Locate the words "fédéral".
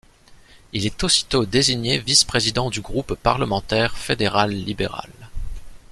3.99-4.49